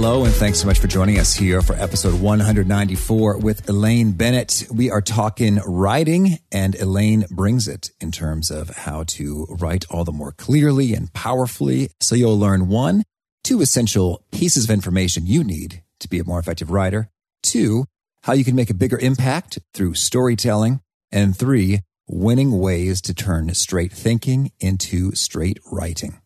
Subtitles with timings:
[0.00, 4.64] Hello, and thanks so much for joining us here for episode 194 with Elaine Bennett.
[4.72, 10.04] We are talking writing, and Elaine brings it in terms of how to write all
[10.04, 11.90] the more clearly and powerfully.
[11.98, 13.02] So you'll learn one,
[13.42, 17.10] two essential pieces of information you need to be a more effective writer,
[17.42, 17.84] two,
[18.22, 20.80] how you can make a bigger impact through storytelling,
[21.10, 26.20] and three, winning ways to turn straight thinking into straight writing.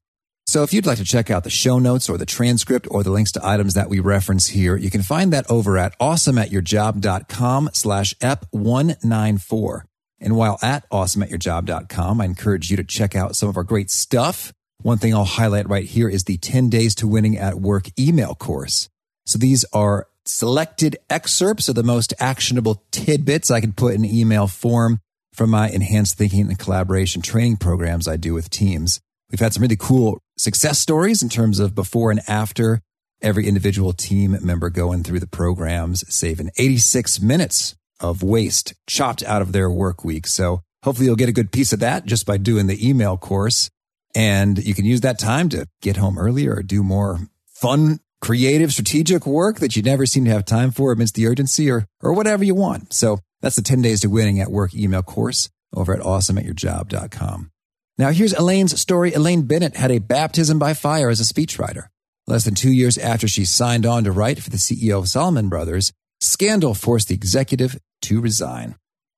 [0.52, 3.10] So if you'd like to check out the show notes or the transcript or the
[3.10, 8.12] links to items that we reference here, you can find that over at awesomeatyourjob.com slash
[8.16, 9.80] ep194.
[10.20, 14.52] And while at awesomeatyourjob.com, I encourage you to check out some of our great stuff.
[14.82, 18.34] One thing I'll highlight right here is the 10 days to winning at work email
[18.34, 18.90] course.
[19.24, 24.48] So these are selected excerpts of the most actionable tidbits I can put in email
[24.48, 24.98] form
[25.32, 29.00] from my enhanced thinking and collaboration training programs I do with teams.
[29.32, 32.82] We've had some really cool success stories in terms of before and after
[33.22, 39.40] every individual team member going through the programs, saving 86 minutes of waste chopped out
[39.40, 40.26] of their work week.
[40.26, 43.70] So hopefully you'll get a good piece of that just by doing the email course.
[44.14, 48.72] And you can use that time to get home earlier or do more fun, creative,
[48.72, 52.12] strategic work that you never seem to have time for amidst the urgency or, or
[52.12, 52.92] whatever you want.
[52.92, 57.52] So that's the 10 days to winning at work email course over at awesomeatyourjob.com.
[57.98, 59.12] Now, here's Elaine's story.
[59.12, 61.88] Elaine Bennett had a baptism by fire as a speechwriter.
[62.26, 65.48] Less than two years after she signed on to write for the CEO of Salomon
[65.48, 68.76] Brothers, scandal forced the executive to resign.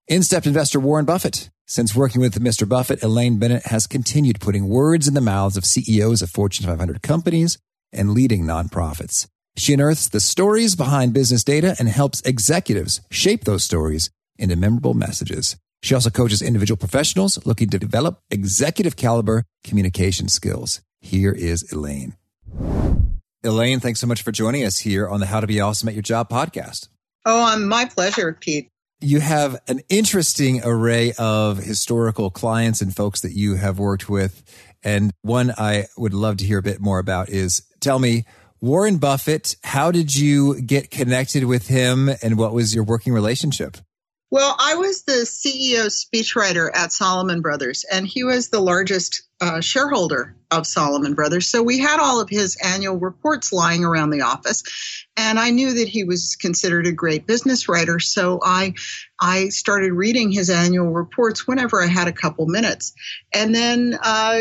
[0.09, 1.51] In stepped investor Warren Buffett.
[1.67, 2.69] Since working with Mr.
[2.69, 7.01] Buffett, Elaine Bennett has continued putting words in the mouths of CEOs of Fortune 500
[7.01, 7.59] companies
[7.93, 9.29] and leading nonprofits.
[9.57, 14.95] She unearths the stories behind business data and helps executives shape those stories into memorable
[14.95, 15.57] messages.
[15.85, 20.81] She also coaches individual professionals looking to develop executive caliber communication skills.
[21.03, 22.17] Here is Elaine.
[23.43, 25.95] Elaine, thanks so much for joining us here on the How to Be Awesome at
[25.95, 26.89] Your Job podcast.
[27.27, 28.71] Oh, um, my pleasure, Pete.
[29.03, 34.43] You have an interesting array of historical clients and folks that you have worked with.
[34.83, 38.25] And one I would love to hear a bit more about is tell me,
[38.59, 43.77] Warren Buffett, how did you get connected with him and what was your working relationship?
[44.35, 49.61] Well, I was the CEO speechwriter at Salomon Brothers, and he was the largest uh,
[49.61, 51.47] shareholder of Salomon Brothers.
[51.47, 54.65] So we had all of his annual reports lying around the office,
[55.17, 58.01] and I knew that he was considered a great business writer.
[58.01, 58.75] So I,
[59.21, 62.93] I started reading his annual reports whenever I had a couple minutes,
[63.33, 63.97] and then.
[64.03, 64.41] Uh,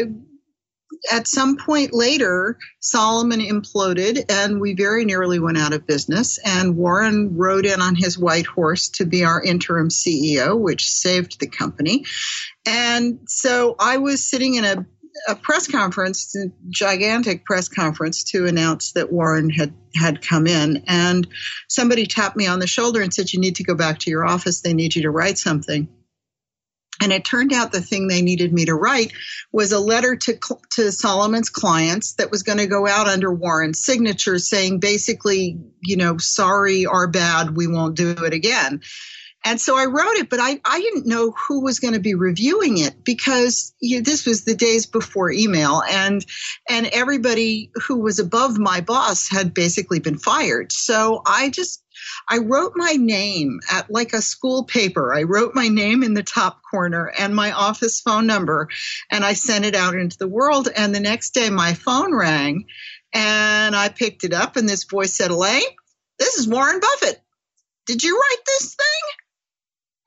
[1.11, 6.39] at some point later, Salomon imploded and we very nearly went out of business.
[6.45, 11.39] And Warren rode in on his white horse to be our interim CEO, which saved
[11.39, 12.05] the company.
[12.65, 14.85] And so I was sitting in a,
[15.27, 20.83] a press conference, a gigantic press conference, to announce that Warren had, had come in.
[20.87, 21.27] And
[21.67, 24.25] somebody tapped me on the shoulder and said, You need to go back to your
[24.25, 24.61] office.
[24.61, 25.89] They need you to write something.
[27.01, 29.13] And it turned out the thing they needed me to write
[29.51, 30.39] was a letter to,
[30.71, 35.97] to Salomon's clients that was going to go out under Warren's signature saying basically, you
[35.97, 38.81] know, sorry, our bad, we won't do it again.
[39.45, 42.13] And so I wrote it, but I, I didn't know who was going to be
[42.13, 46.25] reviewing it because you know, this was the days before email and,
[46.69, 50.71] and everybody who was above my boss had basically been fired.
[50.71, 51.82] So I just
[52.27, 55.13] I wrote my name at like a school paper.
[55.13, 58.69] I wrote my name in the top corner and my office phone number,
[59.11, 60.69] and I sent it out into the world.
[60.75, 62.65] And the next day, my phone rang,
[63.13, 65.61] and I picked it up, and this voice said, Elaine,
[66.19, 67.21] this is Warren Buffett.
[67.85, 69.19] Did you write this thing?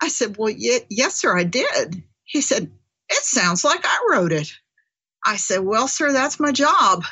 [0.03, 2.03] I said, Well, yes, sir, I did.
[2.25, 2.71] He said,
[3.09, 4.53] It sounds like I wrote it.
[5.25, 7.04] I said, Well, sir, that's my job.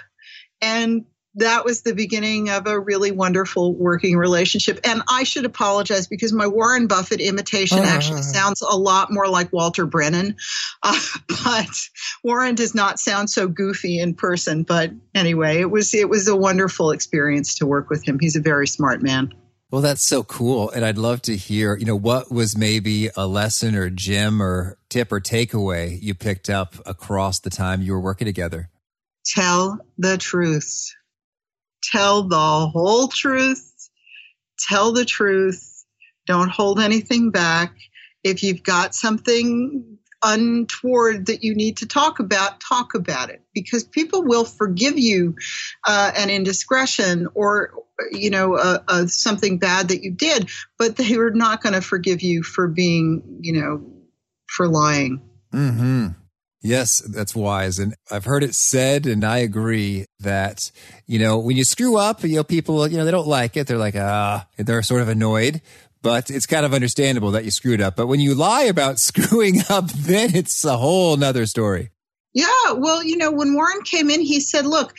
[0.60, 1.04] And
[1.36, 4.80] that was the beginning of a really wonderful working relationship.
[4.84, 7.82] And I should apologize because my Warren Buffett imitation uh.
[7.82, 10.36] actually sounds a lot more like Walter Brennan.
[10.82, 11.00] Uh,
[11.44, 11.68] but
[12.22, 14.62] Warren does not sound so goofy in person.
[14.62, 18.18] But anyway, it was it was a wonderful experience to work with him.
[18.20, 19.34] He's a very smart man.
[19.70, 20.70] Well, that's so cool.
[20.70, 24.78] And I'd love to hear, you know, what was maybe a lesson or gem or
[24.88, 28.70] tip or takeaway you picked up across the time you were working together?
[29.26, 30.94] Tell the truth
[31.94, 32.36] tell the
[32.72, 33.88] whole truth,
[34.68, 35.84] tell the truth,
[36.26, 37.74] don't hold anything back.
[38.24, 43.84] If you've got something untoward that you need to talk about, talk about it because
[43.84, 45.36] people will forgive you
[45.86, 47.74] uh, an indiscretion or
[48.10, 50.48] you know uh, uh, something bad that you did,
[50.78, 53.84] but they are not going to forgive you for being you know
[54.48, 55.20] for lying.
[55.52, 56.08] Hmm.
[56.64, 57.78] Yes, that's wise.
[57.78, 60.72] And I've heard it said, and I agree that,
[61.06, 63.66] you know, when you screw up, you know, people, you know, they don't like it.
[63.66, 65.60] They're like, ah, they're sort of annoyed
[66.04, 67.96] but it's kind of understandable that you screwed up.
[67.96, 71.90] But when you lie about screwing up, then it's a whole nother story.
[72.34, 72.72] Yeah.
[72.72, 74.94] Well, you know, when Warren came in, he said, look,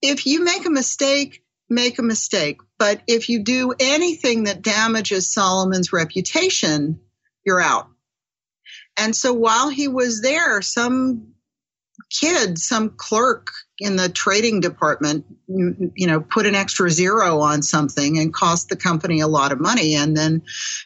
[0.00, 2.60] if you make a mistake, make a mistake.
[2.78, 7.00] But if you do anything that damages Salomon's reputation,
[7.44, 7.88] you're out.
[8.98, 11.32] And so while he was there, some
[12.10, 13.48] kid, some clerk
[13.78, 18.32] in the trading department, mm, mm, you know, put an extra zero on something and
[18.32, 19.94] cost the company a lot of money.
[19.94, 20.42] And then,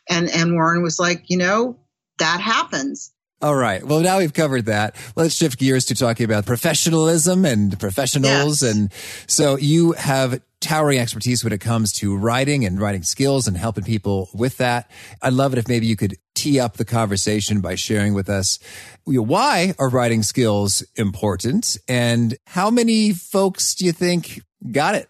[0.09, 1.79] and, and Warren was like, you know,
[2.19, 3.13] that happens.
[3.43, 3.85] All right.
[3.85, 4.97] Well, now we've covered that.
[5.15, 8.63] Let's shift gears to talking about professionalism and professionals.
[8.63, 8.75] Yes.
[8.75, 8.93] And
[9.27, 13.85] so you have towering expertise when it comes to writing and writing skills and helping
[13.85, 14.91] people with that.
[15.23, 18.59] I'd love it if maybe you could tee up the conversation by sharing with us
[19.05, 25.09] why are writing skills important and how many folks do you think got it?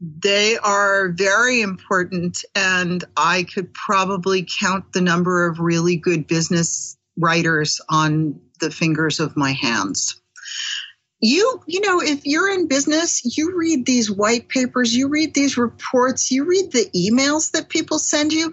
[0.00, 6.96] They are very important, and I could probably count the number of really good business
[7.16, 10.20] writers on the fingers of my hands
[11.20, 15.56] you you know if you're in business you read these white papers you read these
[15.58, 18.52] reports you read the emails that people send you.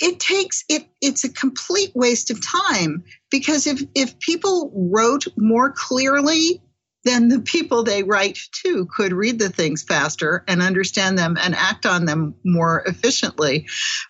[0.00, 5.70] It takes it it's a complete waste of time because if if people wrote more
[5.70, 6.62] clearly
[7.04, 11.54] then the people they write to could read the things faster and understand them and
[11.54, 13.66] act on them more efficiently.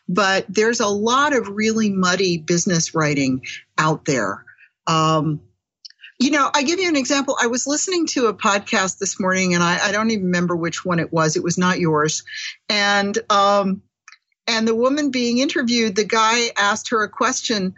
[0.08, 3.42] But there's a lot of really muddy business writing
[3.78, 4.44] out there.
[4.86, 5.40] Um,
[6.22, 7.36] you know, I give you an example.
[7.40, 10.84] I was listening to a podcast this morning, and I, I don't even remember which
[10.84, 11.36] one it was.
[11.36, 12.22] It was not yours,
[12.68, 13.82] and um,
[14.46, 17.74] and the woman being interviewed, the guy asked her a question,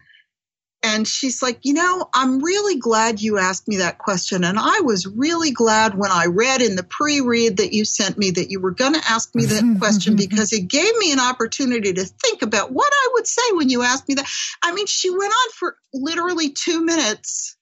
[0.83, 4.81] and she's like, you know, I'm really glad you asked me that question, and I
[4.81, 8.61] was really glad when I read in the pre-read that you sent me that you
[8.61, 12.43] were going to ask me that question because it gave me an opportunity to think
[12.43, 14.29] about what I would say when you asked me that.
[14.63, 17.54] I mean, she went on for literally two minutes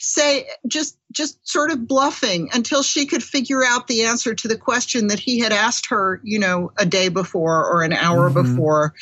[0.00, 4.56] say just just sort of bluffing until she could figure out the answer to the
[4.56, 8.54] question that he had asked her you know a day before or an hour mm-hmm.
[8.54, 8.94] before.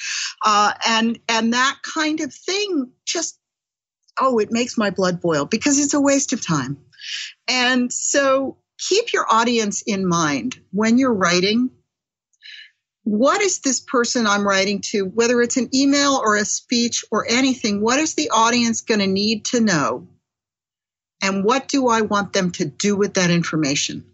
[0.44, 3.38] Uh, and and that kind of thing just
[4.20, 6.76] oh it makes my blood boil because it's a waste of time.
[7.46, 11.70] And so keep your audience in mind when you're writing
[13.04, 17.24] what is this person I'm writing to, whether it's an email or a speech or
[17.26, 20.06] anything, what is the audience going to need to know
[21.22, 24.04] and what do I want them to do with that information?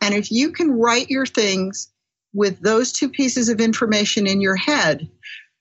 [0.00, 1.90] And if you can write your things
[2.32, 5.08] with those two pieces of information in your head,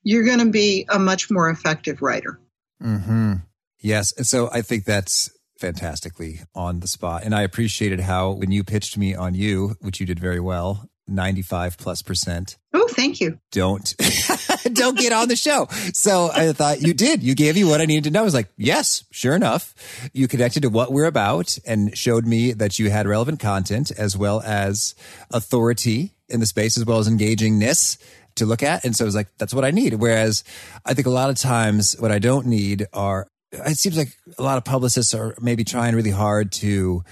[0.03, 2.39] you're going to be a much more effective writer.
[2.81, 3.33] Mm-hmm.
[3.79, 4.13] Yes.
[4.17, 5.29] And so I think that's
[5.59, 7.23] fantastically on the spot.
[7.23, 10.89] And I appreciated how when you pitched me on you, which you did very well,
[11.07, 12.57] 95 plus percent.
[12.73, 13.39] Oh, thank you.
[13.51, 13.93] Don't,
[14.73, 15.67] don't get on the show.
[15.93, 17.21] So I thought you did.
[17.21, 18.21] You gave me what I needed to know.
[18.21, 19.73] I was like, yes, sure enough.
[20.13, 24.17] You connected to what we're about and showed me that you had relevant content as
[24.17, 24.95] well as
[25.31, 27.97] authority in the space as well as engagingness
[28.35, 28.83] to look at.
[28.83, 29.95] And so I was like, that's what I need.
[29.95, 30.43] Whereas
[30.85, 34.43] I think a lot of times what I don't need are, it seems like a
[34.43, 37.03] lot of publicists are maybe trying really hard to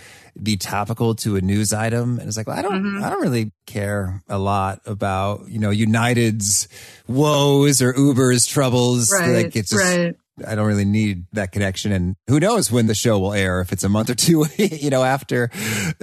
[0.42, 2.20] be topical to a news item.
[2.20, 3.04] And it's like, well, I don't, mm-hmm.
[3.04, 6.68] I don't really care a lot about, you know, United's
[7.08, 9.12] woes or Uber's troubles.
[9.12, 9.44] Right.
[9.44, 10.16] Like it's just, right.
[10.48, 11.92] I don't really need that connection.
[11.92, 14.90] And who knows when the show will air, if it's a month or two, you
[14.90, 15.52] know, after,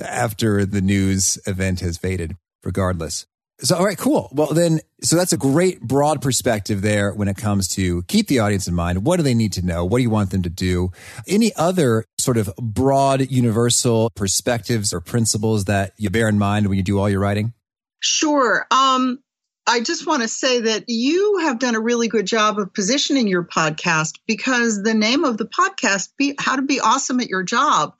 [0.02, 3.26] after the news event has faded, regardless.
[3.60, 4.28] So, all right, cool.
[4.32, 8.38] Well, then, so that's a great broad perspective there when it comes to keep the
[8.38, 9.04] audience in mind.
[9.04, 9.84] What do they need to know?
[9.84, 10.92] What do you want them to do?
[11.26, 16.78] Any other sort of broad, universal perspectives or principles that you bear in mind when
[16.78, 17.52] you do all your writing?
[18.00, 18.64] Sure.
[18.70, 19.18] Um,
[19.66, 23.26] I just want to say that you have done a really good job of positioning
[23.26, 27.42] your podcast because the name of the podcast, be, How to Be Awesome at Your
[27.42, 27.94] Job,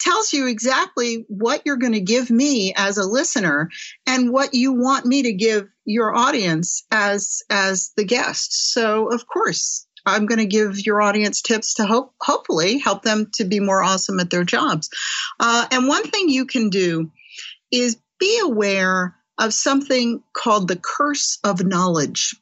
[0.00, 3.70] tells you exactly what you're going to give me as a listener
[4.06, 8.72] and what you want me to give your audience as as the guest.
[8.72, 13.30] So of course, I'm going to give your audience tips to hope hopefully help them
[13.34, 14.88] to be more awesome at their jobs.
[15.38, 17.10] Uh, and one thing you can do
[17.70, 22.34] is be aware of something called the curse of knowledge.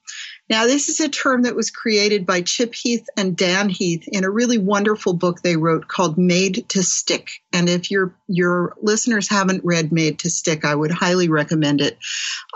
[0.50, 4.24] Now, this is a term that was created by Chip Heath and Dan Heath in
[4.24, 7.30] a really wonderful book they wrote called Made to Stick.
[7.52, 11.98] And if your your listeners haven't read Made to Stick, I would highly recommend it.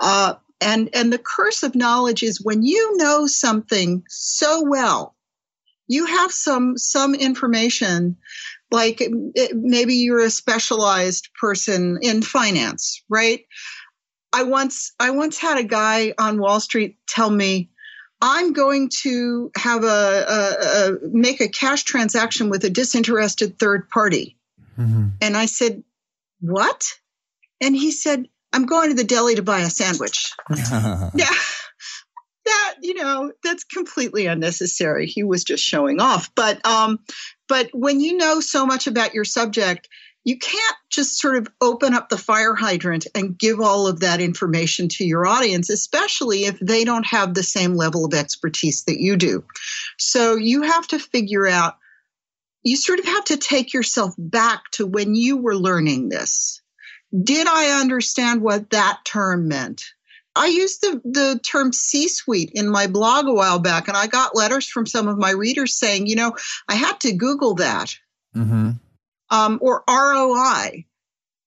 [0.01, 5.15] Uh, and and the curse of knowledge is when you know something so well,
[5.87, 8.17] you have some some information
[8.71, 9.03] like
[9.53, 13.45] maybe you're a specialized person in finance, right?
[14.33, 17.71] I once I once had a guy on Wall Street tell me,
[18.23, 23.91] "I'm going to have a, a, a make a cash transaction with a disinterested third
[23.91, 24.37] party,"
[24.79, 25.09] mm-hmm.
[25.21, 25.83] and I said,
[26.41, 26.85] "What?"
[27.61, 31.35] And he said, "I'm going to the deli to buy a sandwich." yeah.
[32.45, 35.07] That you know that's completely unnecessary.
[35.07, 36.33] He was just showing off.
[36.35, 37.01] But um,
[37.49, 39.89] but when you know so much about your subject,
[40.25, 44.21] you can't just sort of open up the fire hydrant and give all of that
[44.21, 49.01] information to your audience, especially if they don't have the same level of expertise that
[49.01, 49.45] you do.
[49.99, 51.77] So you have to figure out,
[52.63, 56.61] you sort of have to take yourself back to when you were learning this.
[57.13, 59.85] Did I understand what that term meant?
[60.35, 64.07] I used the, the term C suite in my blog a while back, and I
[64.07, 66.37] got letters from some of my readers saying, you know,
[66.69, 67.97] I had to Google that.
[68.35, 68.71] Mm-hmm
[69.33, 70.85] um, or ROI.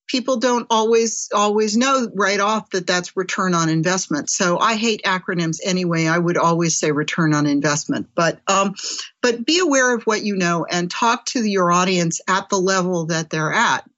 [0.07, 4.29] People don't always always know right off that that's return on investment.
[4.29, 6.05] So I hate acronyms anyway.
[6.07, 8.09] I would always say return on investment.
[8.13, 8.75] But um,
[9.21, 13.07] but be aware of what you know and talk to your audience at the level
[13.07, 13.89] that they're at.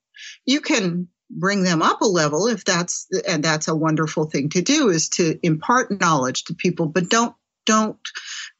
[0.46, 4.62] You can bring them up a level if that's and that's a wonderful thing to
[4.62, 7.98] do is to impart knowledge to people but don't don't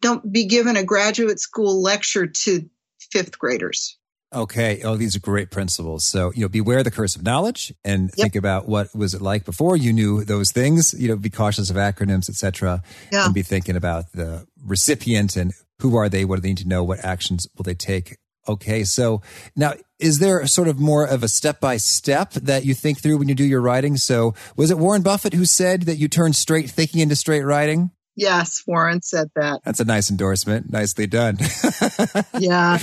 [0.02, 2.70] don't be given a graduate school lecture to
[3.10, 3.98] fifth graders
[4.34, 4.82] Okay.
[4.84, 6.04] Oh, these are great principles.
[6.04, 8.26] So, you know, beware the curse of knowledge and yep.
[8.26, 11.70] think about what was it like before you knew those things, you know, be cautious
[11.70, 12.82] of acronyms, etc.
[13.12, 13.26] Yeah.
[13.26, 16.26] And be thinking about the recipient and who are they?
[16.26, 16.84] What do they need to know?
[16.84, 18.18] What actions will they take?
[18.48, 18.84] Okay.
[18.84, 19.22] So
[19.56, 23.18] now is there sort of more of a step by step that you think through
[23.18, 23.98] when you do your writing?
[23.98, 27.92] So was it Warren Buffett who said that you turn straight thinking into straight writing?
[28.18, 29.62] Yes, Warren said that.
[29.64, 30.72] That's a nice endorsement.
[30.72, 31.38] Nicely done.
[32.40, 32.80] yeah.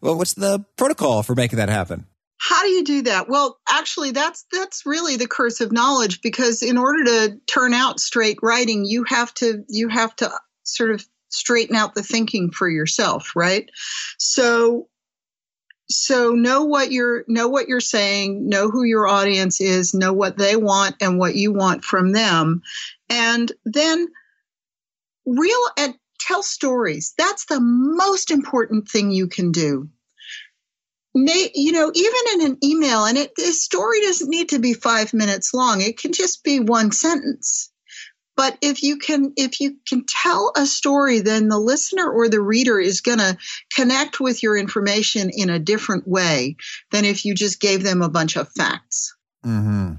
[0.00, 2.06] Well, what's the protocol for making that happen?
[2.40, 3.28] How do you do that?
[3.28, 8.00] Well, actually that's that's really the curse of knowledge because in order to turn out
[8.00, 10.30] straight writing, you have to you have to
[10.62, 13.68] sort of straighten out the thinking for yourself, right?
[14.18, 14.88] So
[15.90, 20.38] so know what you're know what you're saying, know who your audience is, know what
[20.38, 22.62] they want and what you want from them.
[23.10, 24.08] And then
[25.28, 27.14] real and tell stories.
[27.16, 29.88] That's the most important thing you can do.
[31.14, 34.74] May, you know, even in an email, and it, the story doesn't need to be
[34.74, 35.80] five minutes long.
[35.80, 37.70] It can just be one sentence.
[38.36, 42.40] But if you can, if you can tell a story, then the listener or the
[42.40, 43.36] reader is going to
[43.74, 46.54] connect with your information in a different way
[46.92, 49.16] than if you just gave them a bunch of facts.
[49.44, 49.94] Mm-hmm.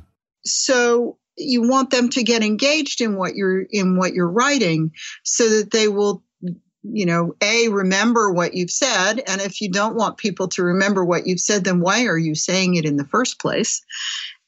[0.46, 4.92] So you want them to get engaged in what you're in what you're writing
[5.24, 6.24] so that they will
[6.84, 9.22] you know a remember what you've said.
[9.26, 12.36] And if you don't want people to remember what you've said then why are you
[12.36, 13.82] saying it in the first place?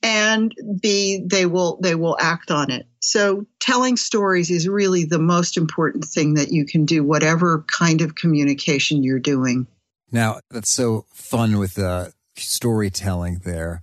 [0.03, 2.87] And b they will they will act on it.
[2.99, 8.01] So telling stories is really the most important thing that you can do whatever kind
[8.01, 9.67] of communication you're doing.
[10.11, 13.81] Now that's so fun with the storytelling there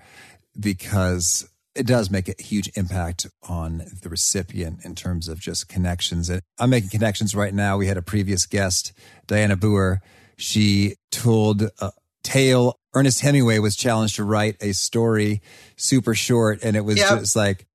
[0.59, 6.29] because it does make a huge impact on the recipient in terms of just connections.
[6.29, 7.77] And I'm making connections right now.
[7.77, 8.93] We had a previous guest,
[9.27, 10.01] Diana Buer.
[10.37, 12.79] She told a tale.
[12.95, 15.41] Ernest Hemingway was challenged to write a story
[15.77, 17.21] super short, and it was yep.
[17.21, 17.67] just like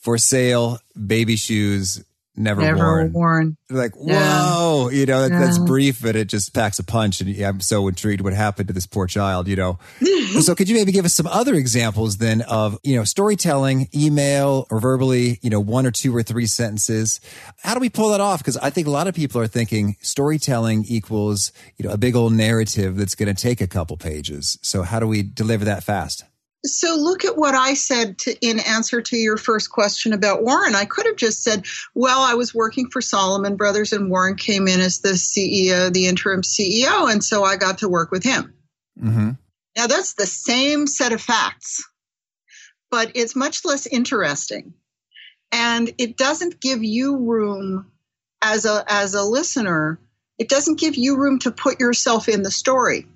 [0.00, 2.04] for sale, baby shoes,
[2.38, 3.12] never, never worn.
[3.12, 3.56] worn.
[3.70, 5.40] Like, whoa, you know, that, yeah.
[5.40, 7.20] that's brief, but it just packs a punch.
[7.20, 9.78] And I'm so intrigued what happened to this poor child, you know.
[10.40, 14.66] so could you maybe give us some other examples then of, you know, storytelling, email
[14.70, 17.20] or verbally, you know, one or two or three sentences?
[17.62, 18.38] How do we pull that off?
[18.38, 22.16] Because I think a lot of people are thinking storytelling equals, you know, a big
[22.16, 24.58] old narrative that's going to take a couple pages.
[24.62, 26.24] So how do we deliver that fast?
[26.64, 30.74] So look at what I said to, in answer to your first question about Warren.
[30.74, 34.66] I could have just said, well, I was working for Salomon Brothers and Warren came
[34.66, 38.54] in as the CEO, the interim CEO, and so I got to work with him.
[39.00, 39.30] Mm-hmm.
[39.76, 41.84] Now that's the same set of facts,
[42.90, 44.74] but it's much less interesting.
[45.52, 47.92] And it doesn't give you room
[48.42, 50.00] as a, as a listener,
[50.38, 53.06] it doesn't give you room to put yourself in the story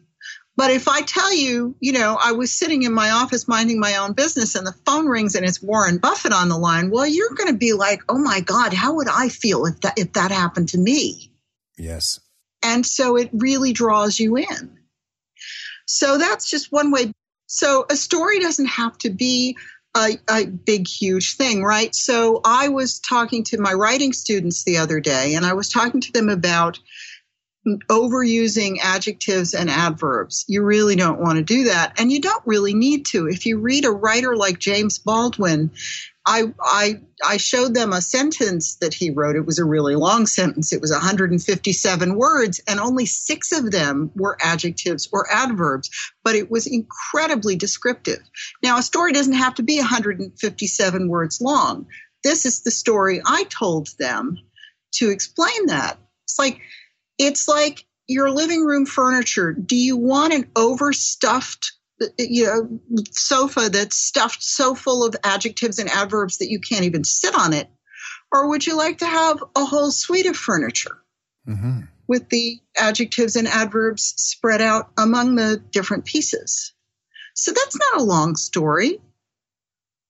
[0.57, 3.97] But if I tell you, you know, I was sitting in my office minding my
[3.97, 7.35] own business and the phone rings and it's Warren Buffett on the line, well, you're
[7.35, 10.31] going to be like, "Oh my god, how would I feel if that if that
[10.31, 11.33] happened to me?"
[11.79, 12.21] Yes.
[12.63, 14.79] And so it really draws you in.
[15.87, 17.13] So that's just one way.
[17.47, 19.57] So a story doesn't have to be
[19.97, 21.95] a, a, big, huge thing, right?
[21.95, 26.01] So I was talking to my writing students the other day, and I was talking
[26.01, 26.79] to them about
[27.67, 30.45] overusing adjectives and adverbs.
[30.49, 32.01] You really don't want to do that.
[32.01, 33.29] And you don't really need to.
[33.29, 35.71] If you read a writer like James Baldwin,
[36.27, 39.37] I, I, I showed them a sentence that he wrote.
[39.37, 40.73] It was a really long sentence.
[40.73, 45.91] It was 157 words, and only six of them were adjectives or adverbs,
[46.23, 48.21] but it was incredibly descriptive.
[48.63, 51.87] Now, a story doesn't have to be 157 words long.
[52.23, 54.39] This is the story I told them
[54.95, 55.99] to explain that.
[56.25, 56.61] It's like,
[57.19, 59.53] it's like your living room furniture.
[59.53, 61.73] Do you want an overstuffed
[62.19, 67.05] you know sofa that's stuffed so full of adjectives and adverbs that you can't even
[67.05, 67.69] sit on it
[68.33, 70.99] or would you like to have a whole suite of furniture
[71.49, 71.81] mm-hmm.
[72.09, 76.73] with the adjectives and adverbs spread out among the different pieces
[77.35, 78.99] so that's not a long story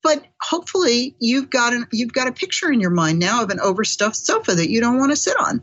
[0.02, 3.60] but hopefully you've got an you've got a picture in your mind now of an
[3.60, 5.62] overstuffed sofa that you don't want to sit on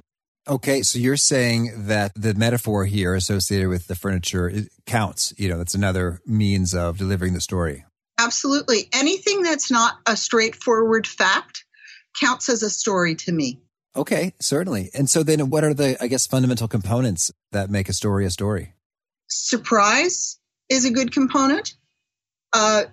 [0.49, 4.51] Okay, so you're saying that the metaphor here associated with the furniture
[4.87, 5.31] counts.
[5.37, 7.85] You know, that's another means of delivering the story.
[8.17, 8.89] Absolutely.
[8.91, 11.65] Anything that's not a straightforward fact
[12.19, 13.61] counts as a story to me.
[13.95, 14.89] Okay, certainly.
[14.93, 18.31] And so then what are the, I guess, fundamental components that make a story a
[18.31, 18.73] story?
[19.27, 21.75] Surprise is a good component.
[22.53, 22.85] Uh,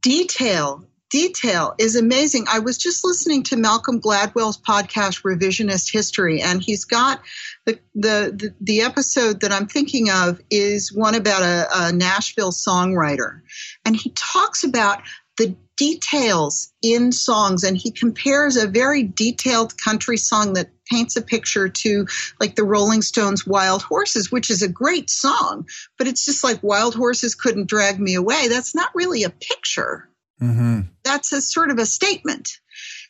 [0.00, 2.46] detail detail is amazing.
[2.50, 7.20] I was just listening to Malcolm Gladwell's podcast Revisionist History, and he's got
[7.64, 12.50] the the the, the episode that I'm thinking of is one about a, a Nashville
[12.50, 13.42] songwriter,
[13.84, 15.02] and he talks about
[15.36, 21.22] the details in songs and he compares a very detailed country song that paints a
[21.22, 22.06] picture to
[22.40, 26.62] like the Rolling Stones Wild Horses, which is a great song, but it's just like
[26.62, 28.48] Wild Horses couldn't drag me away.
[28.48, 30.08] That's not really a picture.
[30.42, 30.80] Mm-hmm.
[31.04, 32.58] That's a sort of a statement.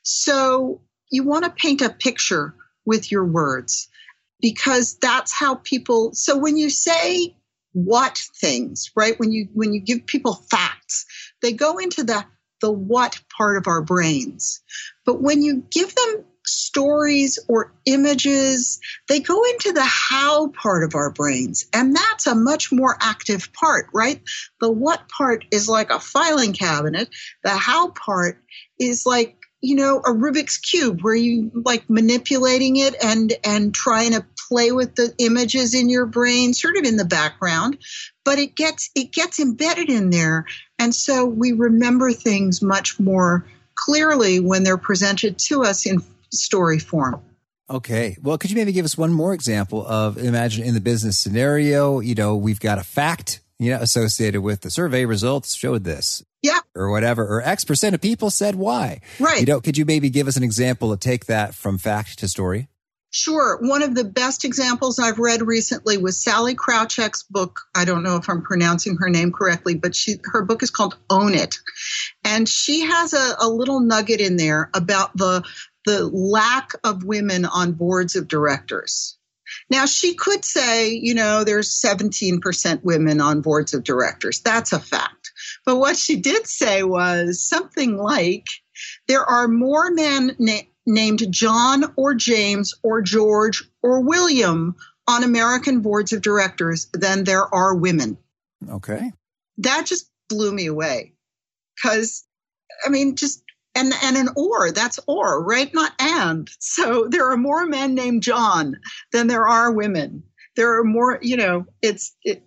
[0.02, 3.88] So you want to paint a picture with your words
[4.40, 7.34] because that's how people so when you say
[7.72, 11.06] what things right when you when you give people facts
[11.40, 12.24] they go into the
[12.60, 14.60] the what part of our brains
[15.06, 20.94] but when you give them stories or images, they go into the how part of
[20.94, 21.66] our brains.
[21.72, 24.20] And that's a much more active part, right?
[24.60, 27.08] The what part is like a filing cabinet.
[27.42, 28.42] The how part
[28.78, 34.12] is like, you know, a Rubik's cube where you like manipulating it and, and trying
[34.12, 37.78] to play with the images in your brain, sort of in the background,
[38.24, 40.44] but it gets, it gets embedded in there.
[40.78, 46.04] And so we remember things much more clearly when they're presented to us in
[46.34, 47.22] story form.
[47.68, 48.16] Okay.
[48.22, 52.00] Well, could you maybe give us one more example of imagine in the business scenario,
[52.00, 56.22] you know, we've got a fact, you know, associated with the survey results showed this.
[56.42, 56.60] Yeah.
[56.74, 59.00] Or whatever, or X percent of people said why.
[59.18, 59.40] Right.
[59.40, 62.28] You know, could you maybe give us an example to take that from fact to
[62.28, 62.68] story?
[63.16, 63.58] Sure.
[63.62, 67.60] One of the best examples I've read recently was Sallie Krawcheck's book.
[67.72, 70.96] I don't know if I'm pronouncing her name correctly, but she her book is called
[71.08, 71.54] Own It.
[72.24, 75.44] And she has a, a little nugget in there about the
[75.84, 79.16] the lack of women on boards of directors.
[79.70, 84.40] Now, she could say, you know, there's 17% women on boards of directors.
[84.40, 85.32] That's a fact.
[85.64, 88.46] But what she did say was something like,
[89.06, 95.80] there are more men na- named John or James or George or William on American
[95.80, 98.16] boards of directors than there are women.
[98.68, 99.12] Okay.
[99.58, 101.12] That just blew me away.
[101.76, 102.24] Because,
[102.84, 103.43] I mean, just
[103.74, 105.72] and and an or that's or right?
[105.74, 106.48] Not and.
[106.58, 108.76] So there are more men named john
[109.12, 110.22] than there are women.
[110.56, 112.42] There are more you know it's it,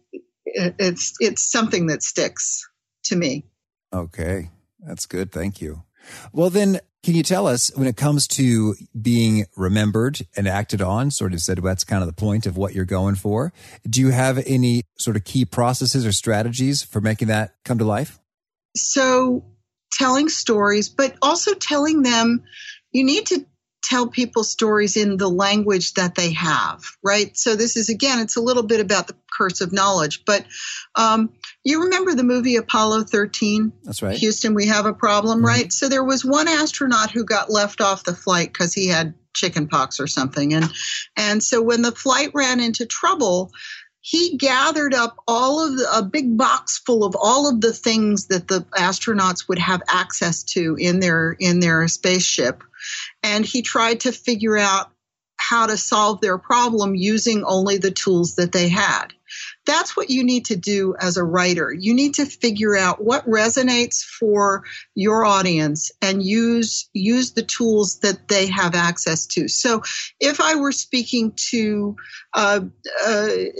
[0.45, 2.67] it, it's it's something that sticks
[3.05, 3.45] to me.
[3.93, 4.49] Okay.
[4.79, 5.31] That's good.
[5.31, 5.83] Thank you.
[6.31, 11.11] Well then can you tell us when it comes to being remembered and acted on
[11.11, 13.53] sort of said well, that's kind of the point of what you're going for
[13.89, 17.85] do you have any sort of key processes or strategies for making that come to
[17.85, 18.19] life?
[18.75, 19.45] So
[19.91, 22.43] telling stories, but also telling them
[22.91, 23.45] you need to
[23.83, 27.37] tell people stories in the language that they have, right?
[27.37, 30.45] So this is again, it's a little bit about the curse of knowledge, but
[30.95, 33.71] um, you remember the movie Apollo 13?
[33.83, 34.17] That's right.
[34.17, 35.47] Houston, we have a problem, mm-hmm.
[35.47, 35.73] right?
[35.73, 39.67] So there was one astronaut who got left off the flight because he had chicken
[39.67, 40.69] pox or something, and
[41.15, 43.51] and so when the flight ran into trouble,
[44.09, 48.27] he gathered up all of the, a big box full of all of the things
[48.27, 52.63] that the astronauts would have access to in their in their spaceship.
[53.21, 54.91] And he tried to figure out
[55.35, 59.07] how to solve their problem using only the tools that they had
[59.67, 61.71] that's what you need to do as a writer.
[61.71, 64.63] You need to figure out what resonates for
[64.95, 69.47] your audience and use use the tools that they have access to.
[69.49, 69.83] So,
[70.19, 71.97] if I were speaking to
[72.33, 72.63] a,
[73.05, 73.51] a,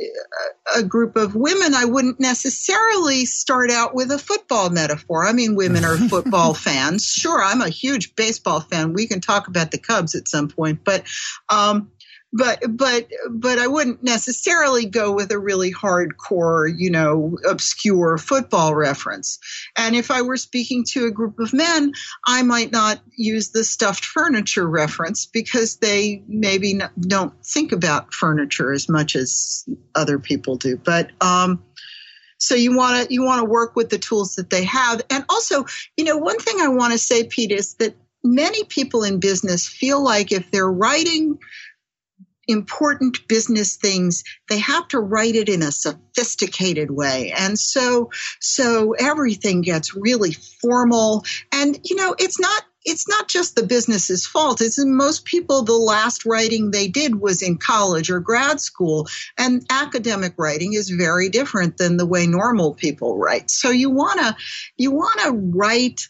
[0.78, 5.28] a group of women, I wouldn't necessarily start out with a football metaphor.
[5.28, 7.06] I mean, women are football fans.
[7.06, 8.94] Sure, I'm a huge baseball fan.
[8.94, 11.04] We can talk about the Cubs at some point, but
[11.50, 11.92] um,
[12.34, 18.76] but but but I wouldn't necessarily go with a really hardcore, you know, obscure football
[18.76, 19.40] reference.
[19.78, 21.94] And if I were speaking to a group of men,
[22.28, 28.74] I might not use the stuffed furniture reference because they maybe don't think about furniture
[28.74, 30.78] as much as other people do.
[30.78, 31.64] But um,
[32.40, 35.24] so you want to you want to work with the tools that they have, and
[35.30, 39.20] also, you know, one thing I want to say, Pete, is that many people in
[39.20, 41.40] business feel like if they're writing
[42.48, 47.34] important business things, they have to write it in a sophisticated way.
[47.38, 51.26] And so, so everything gets really formal.
[51.52, 54.62] And, you know, it's not, it's not just the business's fault.
[54.62, 59.08] It's most people, the last writing they did was in college or grad school.
[59.38, 63.52] And academic writing is very different than the way normal people write.
[63.52, 64.38] So you want to,
[64.78, 66.08] you want to write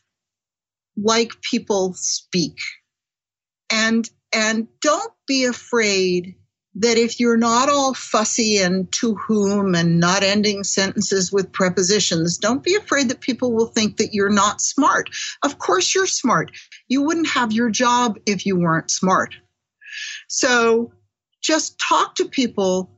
[0.95, 2.57] like people speak.
[3.71, 6.35] And and don't be afraid
[6.79, 12.37] that if you're not all fussy and to whom and not ending sentences with prepositions,
[12.37, 15.09] don't be afraid that people will think that you're not smart.
[15.43, 16.51] Of course, you're smart.
[16.87, 19.33] You wouldn't have your job if you weren't smart.
[20.27, 20.91] So
[21.41, 22.96] just talk to people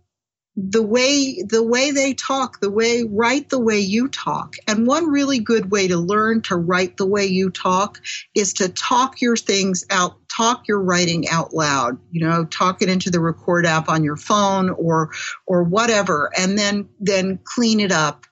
[0.61, 4.55] the way the way they talk the way write the way you talk.
[4.67, 8.01] And one really good way to learn to write the way you talk
[8.35, 12.89] is to talk your things out talk your writing out loud you know talk it
[12.89, 15.11] into the record app on your phone or
[15.47, 18.25] or whatever and then then clean it up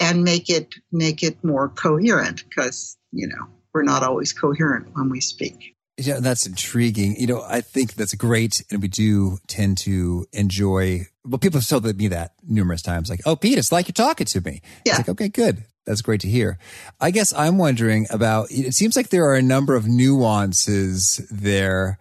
[0.00, 5.08] and make it make it more coherent because you know we're not always coherent when
[5.08, 7.16] we speak yeah, that's intriguing.
[7.16, 8.64] You know, I think that's great.
[8.70, 13.20] And we do tend to enjoy, well, people have told me that numerous times, like,
[13.24, 14.60] oh, Pete, it's like you're talking to me.
[14.84, 14.92] Yeah.
[14.92, 15.64] It's like, okay, good.
[15.86, 16.58] That's great to hear.
[17.00, 21.98] I guess I'm wondering about, it seems like there are a number of nuances there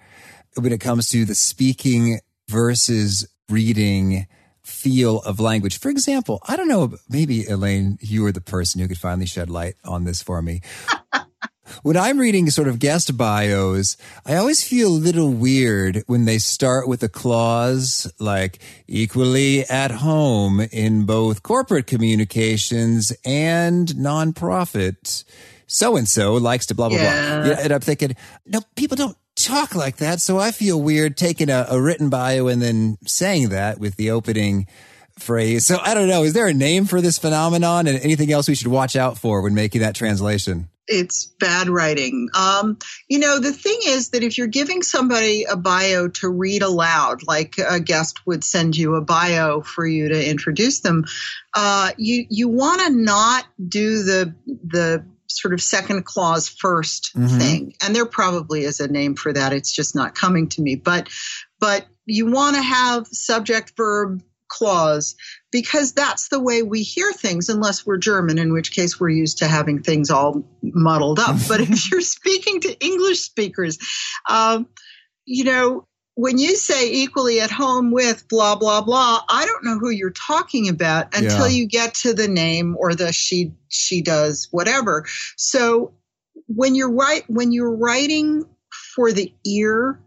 [0.55, 4.25] when it comes to the speaking versus reading
[4.63, 5.79] feel of language.
[5.79, 9.49] For example, I don't know, maybe Elaine, you are the person who could finally shed
[9.49, 10.62] light on this for me.
[11.84, 16.38] When I'm reading sort of guest bios, I always feel a little weird when they
[16.38, 25.23] start with a clause like equally at home in both corporate communications and nonprofit.
[25.67, 27.43] So and so likes to blah, blah, yeah.
[27.43, 27.56] blah.
[27.60, 30.21] And I'm thinking, no, people don't talk like that.
[30.21, 34.12] So I feel weird taking a, a written bio and then saying that with the
[34.12, 34.67] opening
[35.19, 35.65] phrase.
[35.65, 36.23] So I don't know.
[36.23, 39.41] Is there a name for this phenomenon and anything else we should watch out for
[39.41, 40.69] when making that translation?
[40.88, 42.30] It's bad writing.
[42.36, 46.62] Um, you know, the thing is that if you're giving somebody a bio to read
[46.62, 51.06] aloud, like a guest would send you a bio for you to introduce them,
[51.54, 57.38] uh, you you want to not do the the sort of second clause 1st mm-hmm.
[57.38, 57.74] thing.
[57.82, 59.54] And there probably is a name for that.
[59.54, 60.76] It's just not coming to me.
[60.76, 61.10] But
[61.60, 65.15] but you want to have subject verb clause
[65.51, 69.39] because that's the way we hear things, unless we're German, in which case we're used
[69.39, 71.38] to having things all muddled up.
[71.47, 73.77] but if you're speaking to English speakers,
[74.29, 74.67] um,
[75.25, 79.77] you know, when you say equally at home with blah blah blah, I don't know
[79.77, 81.58] who you're talking about until yeah.
[81.58, 85.05] you get to the name or the she she does whatever.
[85.38, 85.93] So
[86.47, 88.45] when you're right when you're writing
[88.95, 89.99] for the ear,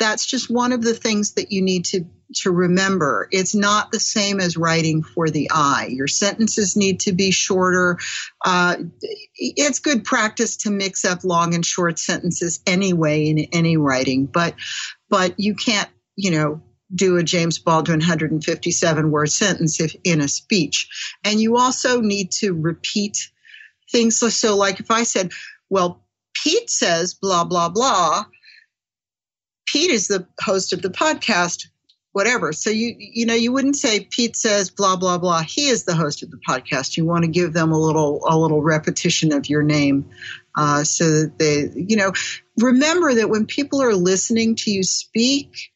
[0.00, 2.04] that's just one of the things that you need to
[2.36, 3.28] to remember.
[3.30, 5.88] It's not the same as writing for the eye.
[5.90, 7.98] Your sentences need to be shorter.
[8.44, 8.76] Uh,
[9.34, 14.54] it's good practice to mix up long and short sentences anyway in any writing, but
[15.08, 16.62] but you can't, you know,
[16.94, 20.88] do a James Baldwin 157 word sentence if in a speech.
[21.24, 23.30] And you also need to repeat
[23.90, 24.18] things.
[24.18, 25.32] So, so like if I said,
[25.68, 28.24] well, Pete says blah, blah, blah.
[29.66, 31.66] Pete is the host of the podcast
[32.12, 32.52] whatever.
[32.52, 35.42] So you you know you wouldn't say Pete says blah blah blah.
[35.42, 36.96] He is the host of the podcast.
[36.96, 40.10] You want to give them a little a little repetition of your name,
[40.56, 42.12] uh, so that they you know
[42.58, 45.70] remember that when people are listening to you speak,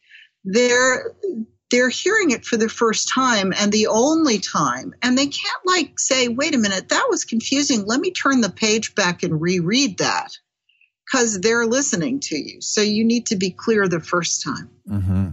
[0.44, 1.14] they're
[1.70, 4.94] they're hearing it for the first time and the only time.
[5.03, 7.85] And they can't like say, wait a minute, that was confusing.
[7.85, 10.29] Let me turn the page back and reread that
[11.05, 12.61] because they're listening to you.
[12.61, 14.70] So you need to be clear the first time.
[14.88, 15.29] Mm-hmm.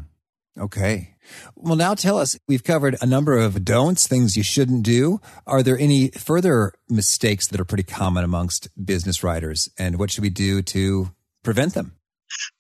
[0.60, 1.16] Okay.
[1.56, 5.22] Well, now tell us, we've covered a number of don'ts, things you shouldn't do.
[5.48, 9.70] Are there any further mistakes that are pretty common amongst business writers?
[9.78, 11.12] And what should we do to
[11.44, 11.94] prevent them?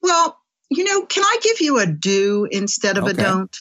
[0.02, 0.38] Well,
[0.70, 3.14] you know, can I give you a do instead of okay.
[3.14, 3.58] a don't?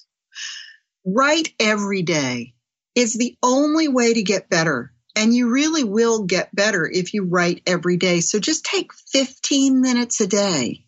[1.05, 2.55] Write every day
[2.95, 4.93] is the only way to get better.
[5.17, 8.21] And you really will get better if you write every day.
[8.21, 10.85] So just take 15 minutes a day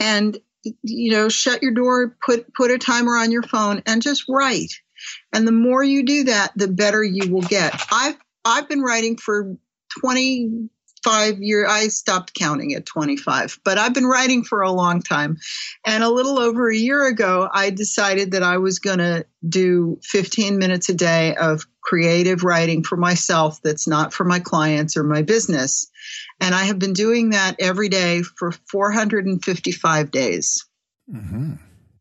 [0.00, 0.38] and,
[0.82, 4.72] you know, shut your door, put, put a timer on your phone and just write.
[5.32, 7.80] And the more you do that, the better you will get.
[7.92, 9.56] I've, I've been writing for
[10.00, 10.68] 20
[11.06, 11.68] five years.
[11.70, 15.38] I stopped counting at 25, but I've been writing for a long time.
[15.86, 20.00] And a little over a year ago, I decided that I was going to do
[20.02, 25.04] 15 minutes a day of creative writing for myself that's not for my clients or
[25.04, 25.88] my business.
[26.40, 30.66] And I have been doing that every day for 455 days.
[31.08, 31.52] Mm-hmm.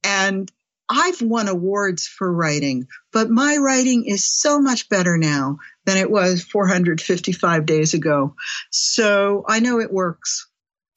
[0.04, 0.52] And
[0.90, 6.12] I've won awards for writing, but my writing is so much better now than it
[6.12, 8.36] was 455 days ago.
[8.72, 10.48] So I know it works.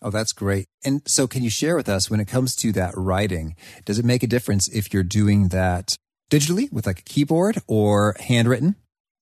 [0.00, 0.66] Oh, that's great.
[0.84, 4.04] And so can you share with us when it comes to that writing, does it
[4.04, 5.96] make a difference if you're doing that
[6.30, 8.76] digitally with like a keyboard or handwritten?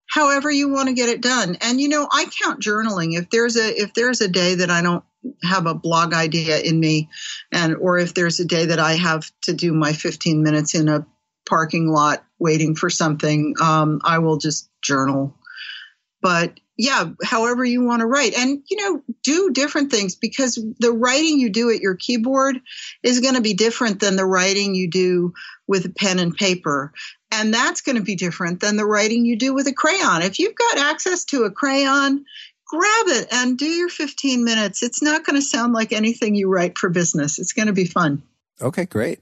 [0.08, 1.56] However you want to get it done.
[1.60, 3.18] And you know, I count journaling.
[3.18, 5.04] If there's a if there's a day that I don't
[5.42, 7.08] have a blog idea in me
[7.52, 10.88] and or if there's a day that I have to do my 15 minutes in
[10.88, 11.06] a
[11.48, 15.36] parking lot waiting for something, um, I will just journal.
[16.20, 18.34] But yeah, however you want to write.
[18.36, 22.60] And, you know, do different things because the writing you do at your keyboard
[23.02, 25.32] is going to be different than the writing you do
[25.66, 26.92] with a pen and paper.
[27.32, 30.22] And that's going to be different than the writing you do with a crayon.
[30.22, 32.24] If you've got access to a crayon,
[32.66, 34.82] grab it and do your 15 minutes.
[34.82, 37.38] It's not going to sound like anything you write for business.
[37.38, 38.22] It's going to be fun.
[38.60, 39.20] Okay, great.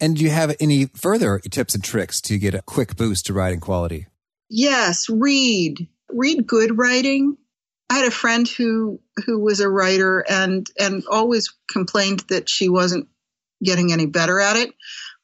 [0.00, 3.32] And do you have any further tips and tricks to get a quick boost to
[3.32, 4.06] writing quality?
[4.48, 5.88] Yes, read.
[6.10, 7.36] Read good writing.
[7.90, 12.68] I had a friend who who was a writer and and always complained that she
[12.68, 13.08] wasn't
[13.62, 14.74] getting any better at it,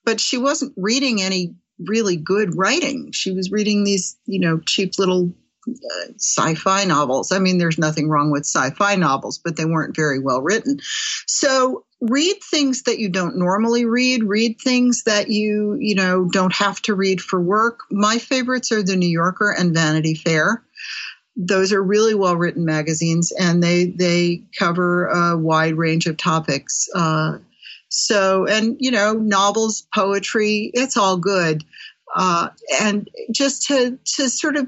[0.05, 3.13] but she wasn't reading any really good writing.
[3.13, 5.33] She was reading these, you know, cheap little
[6.17, 7.33] sci-fi novels.
[7.33, 10.79] I mean, there's nothing wrong with sci-fi novels, but they weren't very well written.
[11.27, 14.25] So read things that you don't normally read.
[14.25, 17.81] Read things that you, you know, don't have to read for work.
[17.91, 20.63] My favorites are the New Yorker and Vanity Fair.
[21.37, 26.89] Those are really well written magazines, and they they cover a wide range of topics.
[26.95, 27.39] Uh,
[27.89, 31.65] so, and you know, novels, poetry, it's all good.
[32.15, 32.49] Uh,
[32.81, 34.67] and just to to sort of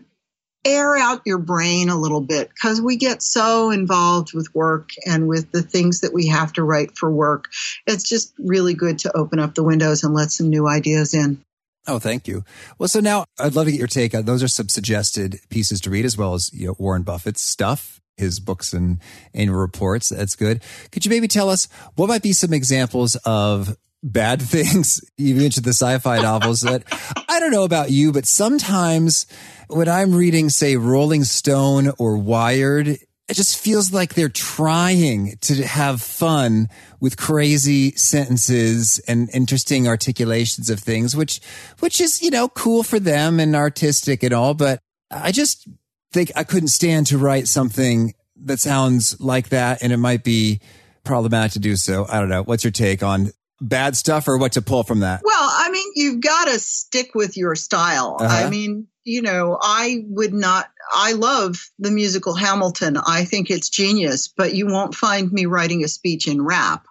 [0.64, 5.28] air out your brain a little bit because we get so involved with work and
[5.28, 7.46] with the things that we have to write for work.
[7.86, 11.42] It's just really good to open up the windows and let some new ideas in.
[11.86, 12.44] Oh, thank you.
[12.78, 14.14] Well, so now I'd love to get your take.
[14.14, 17.42] on Those are some suggested pieces to read, as well as you know, Warren Buffett's
[17.42, 19.00] stuff, his books and
[19.34, 20.10] annual reports.
[20.10, 20.62] That's good.
[20.92, 25.00] Could you maybe tell us what might be some examples of bad things?
[25.16, 26.84] You mentioned the sci-fi novels that
[27.28, 29.26] I don't know about you, but sometimes
[29.68, 35.66] when I'm reading, say, Rolling Stone or Wired, it just feels like they're trying to
[35.66, 36.68] have fun
[37.00, 41.40] with crazy sentences and interesting articulations of things, which,
[41.78, 44.54] which is, you know, cool for them and artistic and all.
[44.54, 45.66] But I just
[46.12, 49.82] think I couldn't stand to write something that sounds like that.
[49.82, 50.60] And it might be
[51.04, 52.06] problematic to do so.
[52.08, 52.42] I don't know.
[52.42, 53.30] What's your take on
[53.62, 55.22] bad stuff or what to pull from that?
[55.24, 58.18] Well, I mean, you've got to stick with your style.
[58.20, 58.46] Uh-huh.
[58.46, 62.96] I mean, you know, I would not, I love the musical Hamilton.
[62.96, 66.84] I think it's genius, but you won't find me writing a speech in rap.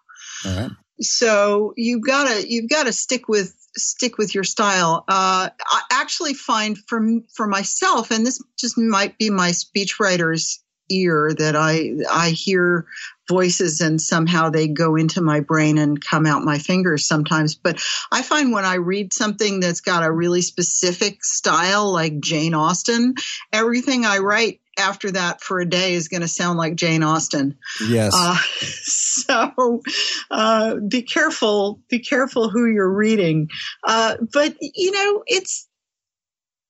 [1.01, 5.03] So you've got to, you've got to stick with, stick with your style.
[5.07, 7.01] Uh, I actually find for,
[7.35, 10.60] for myself, and this just might be my speechwriter's
[10.91, 12.85] ear that I, I hear
[13.27, 17.55] voices and somehow they go into my brain and come out my fingers sometimes.
[17.55, 22.53] But I find when I read something that's got a really specific style, like Jane
[22.53, 23.15] Austen,
[23.53, 27.57] everything I write after that for a day is going to sound like Jane Austen.
[27.87, 28.13] Yes.
[28.15, 28.35] Uh,
[28.83, 29.81] so
[30.29, 31.79] uh, be careful.
[31.89, 33.49] Be careful who you're reading.
[33.87, 35.67] Uh, but you know, it's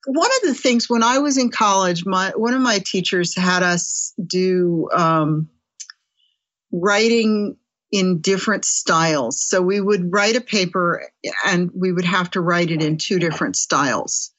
[0.05, 2.05] one of the things when I was in college.
[2.05, 4.89] My one of my teachers had us do.
[4.93, 5.49] Um,
[6.71, 7.57] writing
[7.91, 9.43] in different styles.
[9.43, 11.09] So we would write a paper
[11.45, 14.31] and we would have to write it in two different styles.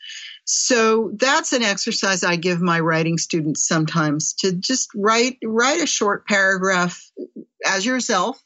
[0.45, 5.87] So that's an exercise I give my writing students sometimes to just write write a
[5.87, 7.01] short paragraph
[7.65, 8.43] as yourself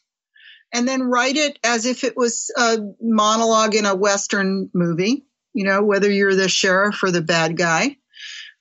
[0.74, 5.24] and then write it as if it was a monologue in a western movie,
[5.56, 7.96] you know, whether you're the sheriff or the bad guy.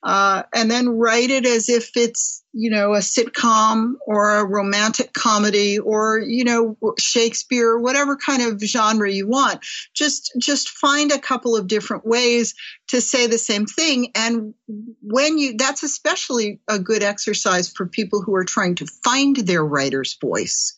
[0.01, 5.11] Uh, and then write it as if it's you know a sitcom or a romantic
[5.13, 9.65] comedy or you know Shakespeare whatever kind of genre you want.
[9.95, 12.53] Just just find a couple of different ways
[12.89, 14.11] to say the same thing.
[14.13, 14.53] And
[15.01, 19.65] when you that's especially a good exercise for people who are trying to find their
[19.65, 20.75] writer's voice.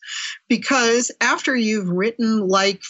[0.48, 2.82] Because after you've written like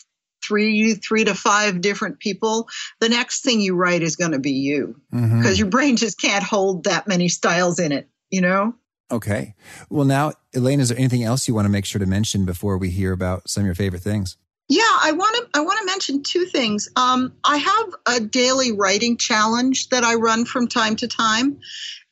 [0.49, 2.69] three three to five different people
[3.01, 5.55] the next thing you write is going to be you because mm-hmm.
[5.55, 8.75] your brain just can't hold that many styles in it you know
[9.11, 9.55] okay
[9.91, 12.79] well now elaine is there anything else you want to make sure to mention before
[12.79, 14.39] we hear about some of your favorite things
[14.71, 16.91] yeah, I want to I want to mention two things.
[16.95, 21.61] Um, I have a daily writing challenge that I run from time to time,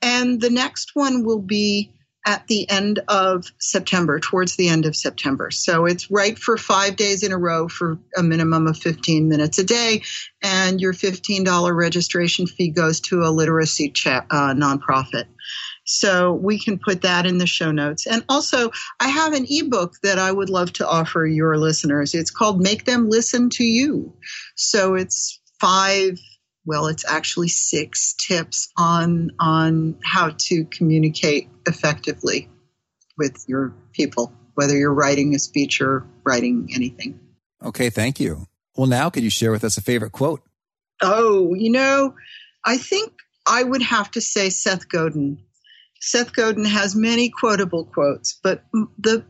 [0.00, 1.92] and the next one will be
[2.26, 5.50] at the end of September, towards the end of September.
[5.52, 9.58] So it's right for five days in a row for a minimum of 15 minutes
[9.58, 10.02] a day.
[10.42, 15.26] And your $15 registration fee goes to a literacy cha- uh, nonprofit.
[15.84, 18.08] So we can put that in the show notes.
[18.08, 22.12] And also, I have an ebook that I would love to offer your listeners.
[22.12, 24.12] It's called Make Them Listen to You.
[24.56, 26.18] So it's five
[26.66, 32.50] well it's actually six tips on on how to communicate effectively
[33.16, 37.20] with your people whether you're writing a speech or writing anything.
[37.62, 38.46] Okay thank you.
[38.74, 40.42] Well now could you share with us a favorite quote?
[41.00, 42.14] Oh you know
[42.64, 43.12] i think
[43.46, 45.38] i would have to say seth godin.
[46.00, 48.64] Seth godin has many quotable quotes but
[48.98, 49.24] the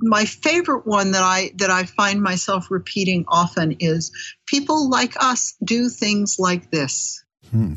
[0.00, 4.12] my favorite one that I that I find myself repeating often is
[4.46, 7.24] people like us do things like this.
[7.50, 7.74] Hmm.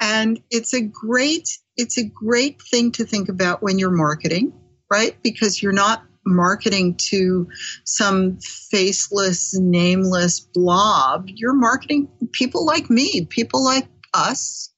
[0.00, 4.52] And it's a great it's a great thing to think about when you're marketing,
[4.90, 5.16] right?
[5.22, 7.48] Because you're not marketing to
[7.84, 11.26] some faceless, nameless blob.
[11.28, 14.72] You're marketing people like me, people like us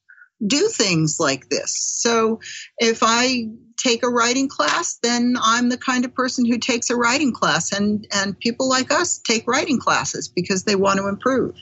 [0.47, 1.77] do things like this.
[1.77, 2.41] So
[2.79, 3.49] if I
[3.83, 7.73] take a writing class, then I'm the kind of person who takes a writing class
[7.73, 11.57] and and people like us take writing classes because they want to improve.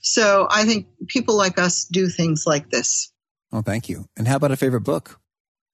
[0.00, 3.12] So I think people like us do things like this.
[3.52, 4.04] Oh, thank you.
[4.16, 5.20] And how about a favorite book?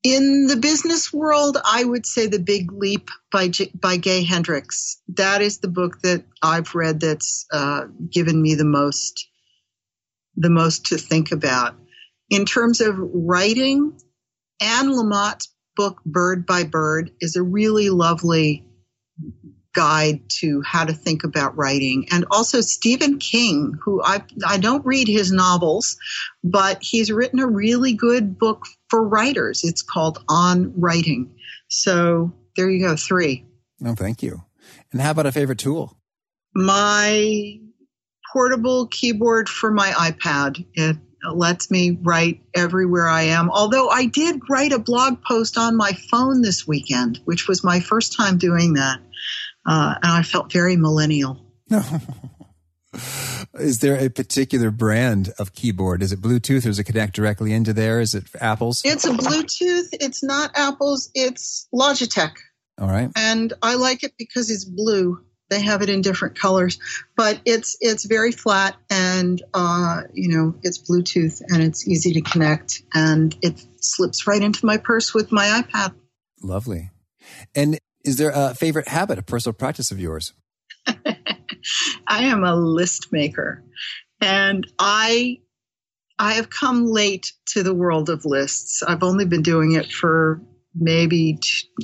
[0.02, 4.98] In the business world, I would say The Big Leap by J- by Gay Hendricks.
[5.08, 9.26] That is the book that I've read that's uh, given me the most
[10.36, 11.74] the most to think about.
[12.30, 13.98] In terms of writing,
[14.60, 18.66] Anne Lamott's book, Bird by Bird, is a really lovely
[19.72, 22.06] guide to how to think about writing.
[22.10, 25.96] And also Stephen King, who I, I don't read his novels,
[26.42, 29.62] but he's written a really good book for writers.
[29.62, 31.34] It's called On Writing.
[31.68, 33.46] So there you go, three.
[33.78, 34.42] No, oh, thank you.
[34.92, 35.96] And how about a favorite tool?
[36.54, 37.58] My
[38.32, 40.64] portable keyboard for my iPad.
[40.74, 40.96] It
[41.32, 43.50] lets me write everywhere I am.
[43.50, 47.80] Although I did write a blog post on my phone this weekend, which was my
[47.80, 49.00] first time doing that.
[49.66, 51.40] Uh, and I felt very millennial.
[53.58, 56.02] Is there a particular brand of keyboard?
[56.02, 58.00] Is it Bluetooth or does it connect directly into there?
[58.00, 58.82] Is it Apple's?
[58.84, 59.88] It's a Bluetooth.
[59.92, 61.10] It's not Apple's.
[61.14, 62.32] It's Logitech.
[62.80, 63.10] All right.
[63.16, 65.20] And I like it because it's blue.
[65.50, 66.78] They have it in different colors,
[67.16, 72.20] but it's it's very flat and uh, you know it's Bluetooth and it's easy to
[72.20, 75.94] connect and it slips right into my purse with my iPad.
[76.42, 76.90] Lovely.
[77.54, 80.32] And is there a favorite habit, a personal practice of yours?
[80.86, 83.62] I am a list maker,
[84.20, 85.40] and I
[86.18, 88.82] I have come late to the world of lists.
[88.82, 90.40] I've only been doing it for
[90.74, 91.38] maybe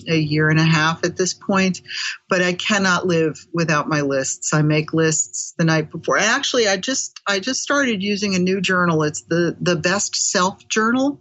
[0.08, 1.80] a year and a half at this point,
[2.28, 4.54] but I cannot live without my lists.
[4.54, 6.18] I make lists the night before.
[6.18, 9.02] Actually, I just I just started using a new journal.
[9.02, 11.20] It's the the Best Self Journal,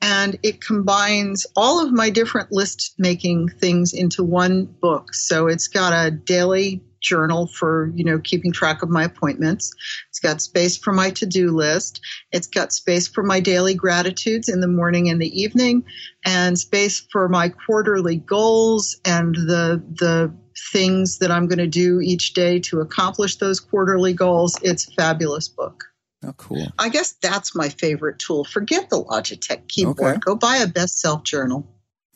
[0.00, 5.14] and it combines all of my different list making things into one book.
[5.14, 9.72] So it's got a daily journal for you know keeping track of my appointments
[10.08, 12.00] it's got space for my to-do list
[12.32, 15.84] it's got space for my daily gratitudes in the morning and the evening
[16.24, 20.32] and space for my quarterly goals and the the
[20.72, 24.92] things that i'm going to do each day to accomplish those quarterly goals it's a
[24.92, 25.84] fabulous book
[26.26, 26.72] Oh, cool.
[26.78, 28.44] I guess that's my favorite tool.
[28.44, 30.00] Forget the Logitech keyboard.
[30.00, 30.18] Okay.
[30.20, 31.68] Go buy a best self journal.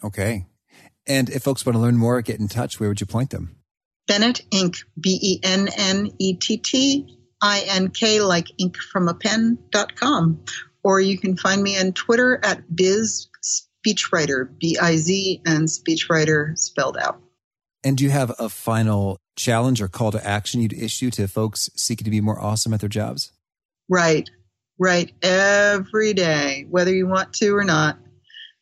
[0.03, 0.47] Okay.
[1.07, 3.57] And if folks want to learn more, get in touch, where would you point them?
[4.09, 4.78] Bennett Ink.
[4.98, 9.59] B E N N E T T I N K like ink from a pen
[9.70, 10.42] dot com.
[10.82, 13.28] Or you can find me on Twitter at Biz
[13.86, 17.20] Speechwriter, B I Z and Speechwriter spelled out.
[17.84, 21.70] And do you have a final challenge or call to action you'd issue to folks
[21.76, 23.30] seeking to be more awesome at their jobs?
[23.88, 24.30] Write,
[24.78, 27.98] write every day, whether you want to or not.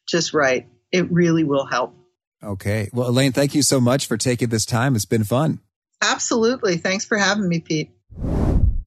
[0.07, 0.69] Just write.
[0.93, 1.95] It really will help.
[2.43, 2.91] Okay.
[2.93, 4.95] Well, Elaine, thank you so much for taking this time.
[4.95, 5.61] It's been fun.
[6.03, 6.77] Absolutely.
[6.77, 7.91] Thanks for having me, Pete.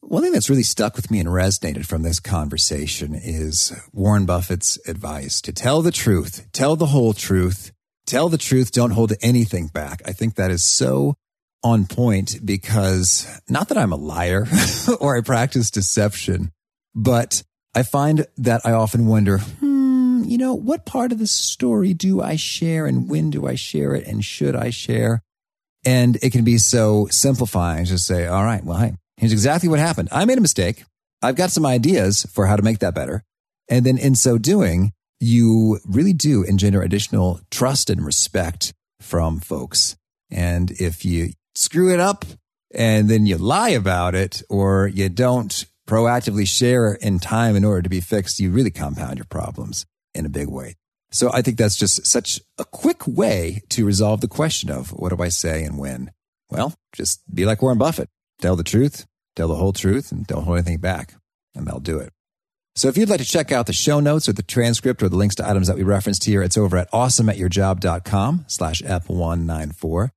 [0.02, 4.80] One thing that's really stuck with me and resonated from this conversation is Warren Buffett's
[4.88, 7.72] advice to tell the truth, tell the whole truth,
[8.08, 10.02] tell the truth, don't hold anything back.
[10.06, 11.16] I think that is so
[11.64, 14.48] on point because not that I'm a liar
[15.00, 16.52] or I practice deception,
[16.96, 17.44] but
[17.76, 19.79] I find that I often wonder, hmm,
[20.30, 23.96] you know, what part of the story do I share and when do I share
[23.96, 25.24] it and should I share?
[25.84, 29.80] And it can be so simplifying to say, all right, well, hey, here's exactly what
[29.80, 30.10] happened.
[30.12, 30.84] I made a mistake.
[31.24, 33.24] I've got some ideas for how to make that better.
[33.70, 38.72] And then in so doing, you really do engender additional trust and respect
[39.02, 39.96] from folks.
[40.30, 42.24] And if you screw it up
[42.72, 47.82] and then you lie about it or you don't proactively share in time in order
[47.82, 49.88] to be fixed, you really compound your problems
[50.20, 50.76] in a big way.
[51.12, 55.16] So I think that's just such a quick way to resolve the question of what
[55.16, 56.12] do I say and when?
[56.52, 58.10] Well, just be like Warren Buffett.
[58.42, 59.06] Tell the truth,
[59.36, 61.16] tell the whole truth, and don't hold anything back,
[61.56, 62.14] and they'll do it.
[62.76, 65.18] So if you'd like to check out the show notes or the transcript or the
[65.18, 70.10] links to items that we referenced here, it's over at awesomeatyourjob.com slash F194.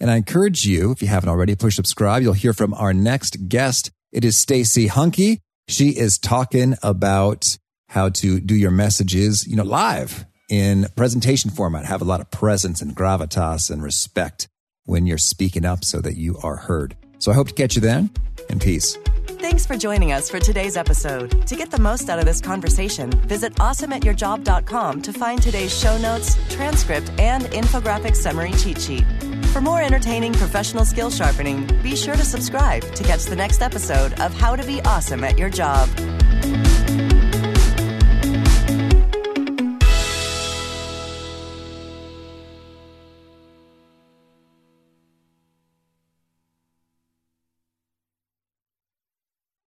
[0.00, 2.22] And I encourage you, if you haven't already, push subscribe.
[2.22, 3.90] You'll hear from our next guest.
[4.12, 5.40] It is Stacey Hanke.
[5.68, 7.58] She is talking about
[7.90, 12.30] how to do your messages, you know, live in presentation format, have a lot of
[12.30, 14.48] presence and gravitas and respect
[14.84, 16.96] when you're speaking up so that you are heard.
[17.18, 18.10] So I hope to catch you then
[18.48, 18.96] and peace.
[19.26, 21.46] Thanks for joining us for today's episode.
[21.48, 26.36] To get the most out of this conversation, visit awesomeatyourjob.com to find today's show notes,
[26.48, 29.04] transcript, and infographic summary cheat sheet.
[29.52, 34.12] For more entertaining professional skill sharpening, be sure to subscribe to catch the next episode
[34.20, 35.88] of How to Be Awesome at Your Job.